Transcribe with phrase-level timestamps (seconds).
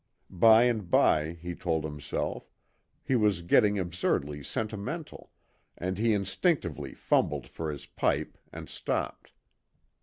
[0.33, 2.49] By and by, he told himself,
[3.03, 5.29] he was getting absurdly sentimental,
[5.77, 9.31] and he instinctively fumbled for his pipe and stopped.